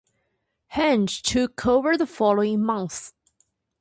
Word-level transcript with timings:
Hedges 0.69 1.21
took 1.21 1.63
over 1.67 1.95
the 1.95 2.07
following 2.07 2.63
month. 2.63 3.13